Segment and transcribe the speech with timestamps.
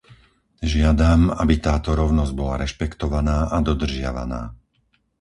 [0.73, 4.41] Žiadam, aby táto rovnosť bola rešpektovaná a dodržiavaná.